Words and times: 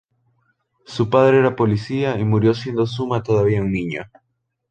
Su 0.87 1.11
padre 1.11 1.37
era 1.37 1.55
policía, 1.55 2.17
y 2.17 2.23
murió 2.25 2.55
siendo 2.55 2.87
Zuma 2.87 3.21
todavía 3.21 3.61
un 3.61 3.71
niño. 3.71 4.09